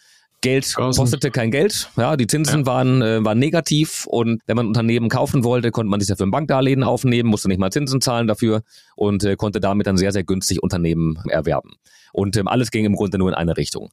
[0.42, 2.66] Geld kostete kein Geld, ja, die Zinsen ja.
[2.66, 6.32] waren, äh, waren negativ und wenn man Unternehmen kaufen wollte, konnte man sich dafür ein
[6.32, 8.64] Bankdarlehen aufnehmen, musste nicht mal Zinsen zahlen dafür
[8.96, 11.76] und äh, konnte damit dann sehr, sehr günstig Unternehmen erwerben.
[12.14, 13.92] Und ähm, alles ging im Grunde nur in eine Richtung.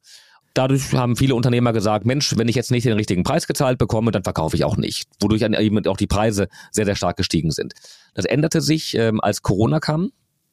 [0.55, 4.11] Dadurch haben viele Unternehmer gesagt, Mensch, wenn ich jetzt nicht den richtigen Preis gezahlt bekomme,
[4.11, 5.09] dann verkaufe ich auch nicht.
[5.19, 7.73] Wodurch eben auch die Preise sehr, sehr stark gestiegen sind.
[8.13, 10.11] Das änderte sich, ähm, als Corona kam.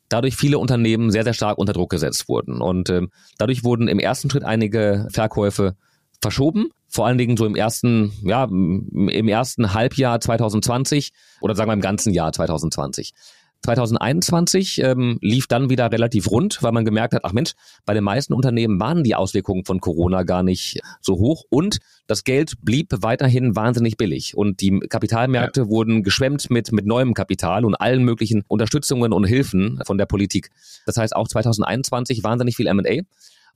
[0.09, 2.61] Dadurch viele Unternehmen sehr, sehr stark unter Druck gesetzt wurden.
[2.61, 5.77] Und ähm, dadurch wurden im ersten Schritt einige Verkäufe
[6.21, 6.71] verschoben.
[6.89, 11.81] Vor allen Dingen so im ersten, ja, im ersten Halbjahr 2020 oder sagen wir im
[11.81, 13.13] ganzen Jahr 2020.
[13.63, 17.53] 2021 ähm, lief dann wieder relativ rund, weil man gemerkt hat, ach Mensch,
[17.87, 22.25] bei den meisten Unternehmen waren die Auswirkungen von Corona gar nicht so hoch und das
[22.25, 25.69] Geld blieb weiterhin wahnsinnig billig und die Kapitalmärkte ja.
[25.69, 30.51] wurden geschwemmt mit, mit neuem Kapital und allen möglichen Unterstützungen und Hilfen von der Politik.
[30.85, 33.03] Das heißt auch 2021 wahnsinnig viel M&A.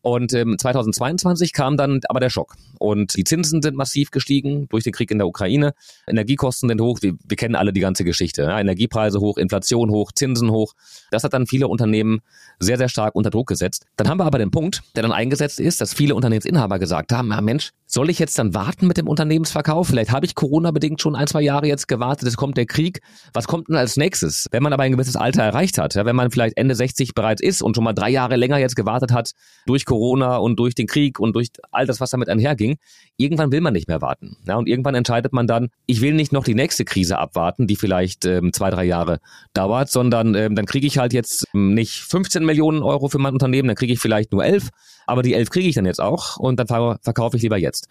[0.03, 2.55] Und ähm, 2022 kam dann aber der Schock.
[2.79, 5.75] Und die Zinsen sind massiv gestiegen durch den Krieg in der Ukraine.
[6.07, 6.99] Energiekosten sind hoch.
[7.03, 8.43] Wir, wir kennen alle die ganze Geschichte.
[8.43, 8.61] Ja?
[8.61, 10.75] Energiepreise hoch, Inflation hoch, Zinsen hoch.
[11.11, 12.21] Das hat dann viele Unternehmen
[12.61, 13.87] sehr, sehr stark unter Druck gesetzt.
[13.97, 17.31] Dann haben wir aber den Punkt, der dann eingesetzt ist, dass viele Unternehmensinhaber gesagt haben,
[17.31, 19.89] ja Mensch, soll ich jetzt dann warten mit dem Unternehmensverkauf?
[19.89, 23.01] Vielleicht habe ich Corona-bedingt schon ein, zwei Jahre jetzt gewartet, es kommt der Krieg.
[23.33, 24.49] Was kommt denn als nächstes?
[24.51, 27.41] Wenn man aber ein gewisses Alter erreicht hat, ja, wenn man vielleicht Ende 60 bereits
[27.41, 29.31] ist und schon mal drei Jahre länger jetzt gewartet hat
[29.65, 32.77] durch Corona und durch den Krieg und durch all das, was damit einherging,
[33.17, 34.37] irgendwann will man nicht mehr warten.
[34.47, 37.77] Ja, und irgendwann entscheidet man dann, ich will nicht noch die nächste Krise abwarten, die
[37.77, 39.21] vielleicht ähm, zwei, drei Jahre
[39.55, 43.33] dauert, sondern ähm, dann kriege ich halt jetzt ähm, nicht 15 Millionen Euro für mein
[43.33, 44.69] Unternehmen, dann kriege ich vielleicht nur 11,
[45.07, 47.89] aber die 11 kriege ich dann jetzt auch und dann verkaufe ich lieber jetzt jetzt.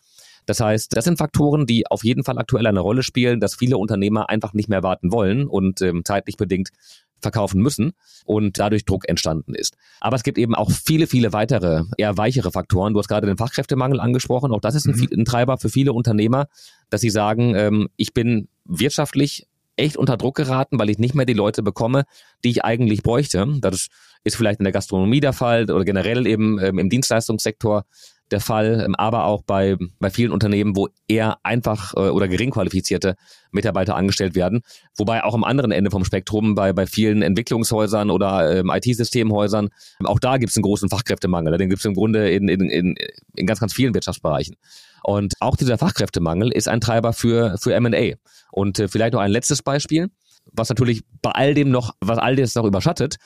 [0.48, 3.78] Das heißt, das sind Faktoren, die auf jeden Fall aktuell eine Rolle spielen, dass viele
[3.78, 6.70] Unternehmer einfach nicht mehr warten wollen und ähm, zeitlich bedingt
[7.20, 7.94] verkaufen müssen
[8.26, 9.76] und dadurch Druck entstanden ist.
[10.00, 12.94] Aber es gibt eben auch viele, viele weitere, eher weichere Faktoren.
[12.94, 14.52] Du hast gerade den Fachkräftemangel angesprochen.
[14.52, 15.22] Auch das ist ein, mhm.
[15.22, 16.46] ein Treiber für viele Unternehmer,
[16.92, 21.26] dass sie sagen, ähm, ich bin wirtschaftlich echt unter Druck geraten, weil ich nicht mehr
[21.26, 22.04] die Leute bekomme,
[22.44, 23.46] die ich eigentlich bräuchte.
[23.60, 23.88] Das
[24.24, 27.86] ist vielleicht in der Gastronomie der Fall oder generell eben ähm, im Dienstleistungssektor
[28.32, 32.52] der Fall, ähm, aber auch bei, bei vielen Unternehmen, wo eher einfach äh, oder gering
[32.52, 33.16] qualifizierte
[33.52, 34.62] Mitarbeiter angestellt werden.
[34.98, 39.70] Wobei auch am anderen Ende vom Spektrum bei, bei vielen Entwicklungshäusern oder ähm, IT-Systemhäusern,
[40.04, 41.58] auch da gibt es einen großen Fachkräftemangel.
[41.58, 42.96] Den gibt es im Grunde in, in, in,
[43.36, 44.56] in ganz, ganz vielen Wirtschaftsbereichen.
[45.06, 48.16] Und auch dieser Fachkräftemangel ist ein Treiber für, für M&A.
[48.52, 50.10] Und äh, vielleicht noch ein letztes Beispiel
[50.54, 53.18] was natürlich bei all dem noch, was all das noch überschattet,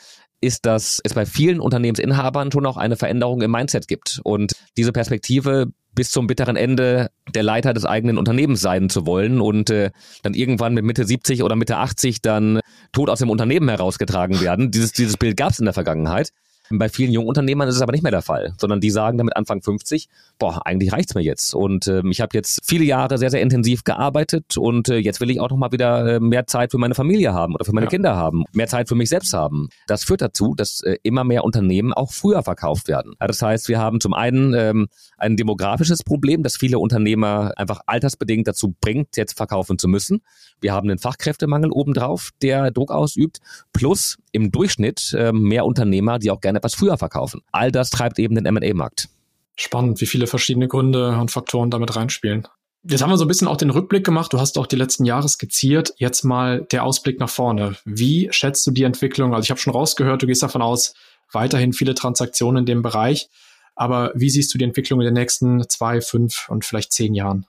[0.42, 4.22] ist, dass es bei vielen Unternehmensinhabern schon auch eine Veränderung im Mindset gibt.
[4.24, 9.42] Und diese Perspektive bis zum bitteren Ende der Leiter des eigenen Unternehmens sein zu wollen
[9.42, 9.92] und äh,
[10.24, 12.62] dann irgendwann mit Mitte 70 oder Mitte 80 dann
[12.94, 14.72] tot aus dem Unternehmen herausgetragen werden.
[14.72, 16.32] Dieses, dieses Bild gab es in der Vergangenheit.
[16.72, 19.36] Bei vielen jungen Unternehmern ist es aber nicht mehr der Fall, sondern die sagen damit
[19.36, 21.56] Anfang 50, boah, eigentlich reicht's mir jetzt.
[21.56, 25.32] Und äh, ich habe jetzt viele Jahre sehr, sehr intensiv gearbeitet und äh, jetzt will
[25.32, 27.88] ich auch noch mal wieder äh, mehr Zeit für meine Familie haben oder für meine
[27.88, 27.90] ja.
[27.90, 29.70] Kinder haben, mehr Zeit für mich selbst haben.
[29.88, 33.16] Das führt dazu, dass äh, immer mehr Unternehmen auch früher verkauft werden.
[33.20, 38.48] Das heißt, wir haben zum einen ähm, ein demografisches Problem, dass viele Unternehmer einfach altersbedingt
[38.48, 40.22] dazu bringt, jetzt verkaufen zu müssen.
[40.62, 43.40] Wir haben den Fachkräftemangel obendrauf, der Druck ausübt,
[43.74, 47.42] plus im Durchschnitt äh, mehr Unternehmer, die auch gerne etwas früher verkaufen.
[47.52, 49.10] All das treibt eben den M&A-Markt.
[49.56, 52.48] Spannend, wie viele verschiedene Gründe und Faktoren damit reinspielen.
[52.84, 54.32] Jetzt haben wir so ein bisschen auch den Rückblick gemacht.
[54.32, 55.94] Du hast auch die letzten Jahre skizziert.
[55.98, 57.76] Jetzt mal der Ausblick nach vorne.
[57.84, 59.34] Wie schätzt du die Entwicklung?
[59.34, 60.94] Also ich habe schon rausgehört, du gehst davon aus,
[61.32, 63.30] weiterhin viele Transaktionen in dem Bereich.
[63.76, 67.46] Aber wie siehst du die Entwicklung in den nächsten zwei, fünf und vielleicht zehn Jahren?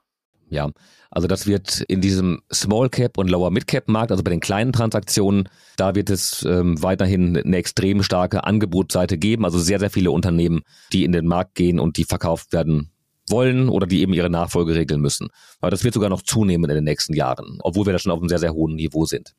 [0.51, 0.69] Ja,
[1.13, 4.41] also das wird in diesem Small Cap und Lower Mid Cap Markt, also bei den
[4.41, 9.45] kleinen Transaktionen, da wird es ähm, weiterhin eine extrem starke Angebotsseite geben.
[9.45, 12.91] Also sehr, sehr viele Unternehmen, die in den Markt gehen und die verkauft werden
[13.29, 15.29] wollen oder die eben ihre Nachfolge regeln müssen.
[15.61, 18.19] Aber das wird sogar noch zunehmen in den nächsten Jahren, obwohl wir da schon auf
[18.19, 19.37] einem sehr, sehr hohen Niveau sind.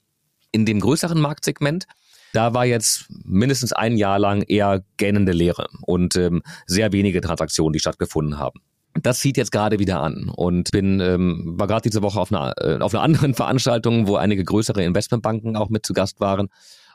[0.54, 1.88] In dem größeren Marktsegment,
[2.32, 7.74] da war jetzt mindestens ein Jahr lang eher gähnende Leere und ähm, sehr wenige Transaktionen,
[7.74, 8.62] die stattgefunden haben
[8.94, 12.54] das zieht jetzt gerade wieder an und bin ähm, war gerade diese Woche auf einer
[12.58, 16.50] äh, auf einer anderen Veranstaltung, wo einige größere Investmentbanken auch mit zu Gast waren.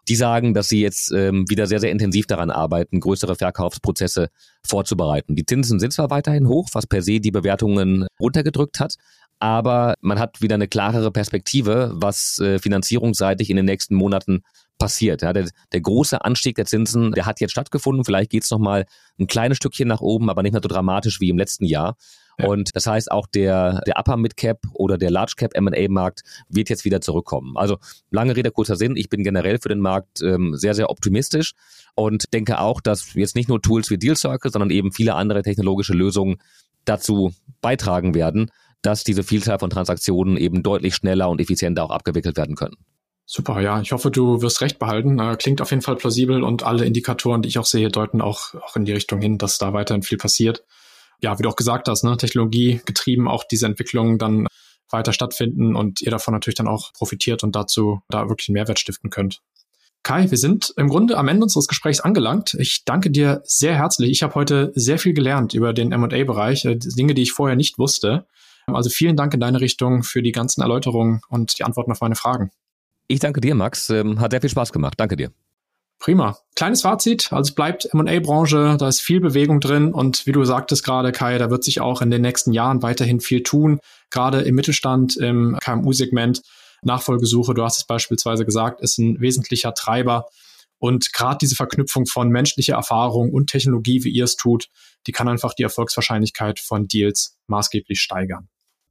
[0.08, 4.28] Die sagen, dass sie jetzt ähm, wieder sehr sehr intensiv daran arbeiten, größere Verkaufsprozesse
[4.64, 5.34] vorzubereiten.
[5.34, 8.94] Die Zinsen sind zwar weiterhin hoch, was per se die Bewertungen runtergedrückt hat,
[9.38, 14.42] aber man hat wieder eine klarere Perspektive, was äh, finanzierungsseitig in den nächsten Monaten
[14.78, 15.22] passiert.
[15.22, 18.04] Ja, der, der große Anstieg der Zinsen, der hat jetzt stattgefunden.
[18.04, 18.86] Vielleicht geht es nochmal
[19.18, 21.96] ein kleines Stückchen nach oben, aber nicht mehr so dramatisch wie im letzten Jahr.
[22.38, 22.48] Ja.
[22.48, 26.22] Und das heißt, auch der, der Upper Mid Cap oder der Large Cap M&A Markt
[26.48, 27.56] wird jetzt wieder zurückkommen.
[27.56, 27.78] Also
[28.10, 28.96] lange Rede, kurzer Sinn.
[28.96, 31.54] Ich bin generell für den Markt ähm, sehr, sehr optimistisch
[31.94, 35.42] und denke auch, dass jetzt nicht nur Tools wie Deal Circle, sondern eben viele andere
[35.42, 36.36] technologische Lösungen
[36.84, 38.50] dazu beitragen werden,
[38.82, 42.76] dass diese Vielzahl von Transaktionen eben deutlich schneller und effizienter auch abgewickelt werden können.
[43.28, 43.80] Super, ja.
[43.80, 45.18] Ich hoffe, du wirst recht behalten.
[45.18, 48.54] Äh, klingt auf jeden Fall plausibel und alle Indikatoren, die ich auch sehe, deuten auch,
[48.54, 50.64] auch in die Richtung hin, dass da weiterhin viel passiert.
[51.20, 54.46] Ja, wie du auch gesagt hast, ne, Technologie getrieben auch diese Entwicklungen dann
[54.90, 58.78] weiter stattfinden und ihr davon natürlich dann auch profitiert und dazu da wirklich einen Mehrwert
[58.78, 59.40] stiften könnt.
[60.04, 62.54] Kai, wir sind im Grunde am Ende unseres Gesprächs angelangt.
[62.60, 64.10] Ich danke dir sehr herzlich.
[64.10, 67.76] Ich habe heute sehr viel gelernt über den M&A-Bereich, äh, Dinge, die ich vorher nicht
[67.76, 68.26] wusste.
[68.68, 72.14] Also vielen Dank in deine Richtung für die ganzen Erläuterungen und die Antworten auf meine
[72.14, 72.52] Fragen.
[73.08, 73.90] Ich danke dir, Max.
[73.90, 74.94] Ähm, hat sehr viel Spaß gemacht.
[74.98, 75.30] Danke dir.
[75.98, 76.36] Prima.
[76.54, 77.32] Kleines Fazit.
[77.32, 81.38] Also es bleibt M&A-Branche, da ist viel Bewegung drin und wie du sagtest gerade, Kai,
[81.38, 85.56] da wird sich auch in den nächsten Jahren weiterhin viel tun, gerade im Mittelstand, im
[85.60, 86.42] KMU-Segment.
[86.82, 90.26] Nachfolgesuche, du hast es beispielsweise gesagt, ist ein wesentlicher Treiber.
[90.78, 94.68] Und gerade diese Verknüpfung von menschlicher Erfahrung und Technologie, wie ihr es tut,
[95.06, 98.48] die kann einfach die Erfolgswahrscheinlichkeit von Deals maßgeblich steigern.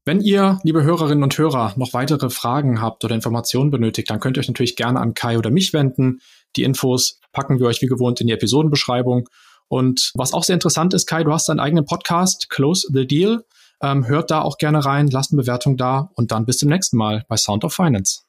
[0.08, 4.38] Wenn ihr, liebe Hörerinnen und Hörer, noch weitere Fragen habt oder Informationen benötigt, dann könnt
[4.38, 6.22] ihr euch natürlich gerne an Kai oder mich wenden.
[6.56, 9.28] Die Infos packen wir euch wie gewohnt in die Episodenbeschreibung.
[9.68, 13.46] Und was auch sehr interessant ist, Kai, du hast deinen eigenen Podcast, Close the Deal.
[13.82, 16.98] Ähm, hört da auch gerne rein, lasst eine Bewertung da und dann bis zum nächsten
[16.98, 18.24] Mal bei Sound of Finance.